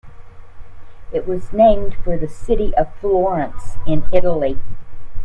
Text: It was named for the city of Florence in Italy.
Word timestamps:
It 1.11 1.27
was 1.27 1.53
named 1.53 1.93
for 1.93 2.17
the 2.17 2.27
city 2.27 2.75
of 2.75 2.91
Florence 2.95 3.75
in 3.85 4.03
Italy. 4.11 4.57